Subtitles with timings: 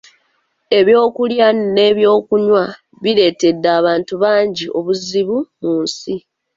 [0.79, 2.63] Ebyokulya n’ebyokunywa
[3.03, 6.13] bireetedde abantu bangi obuzibu mu nsi.